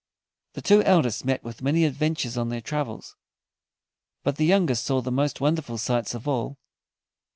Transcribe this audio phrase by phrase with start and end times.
[0.53, 3.15] The two eldest met with many adventures on their travels,
[4.23, 6.57] but the youngest saw the most wonderful sights of all.